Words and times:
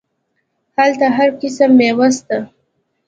هلته 0.77 1.05
هر 1.17 1.29
قسم 1.41 1.69
ميوه 1.79 2.07
سته. 2.17 2.37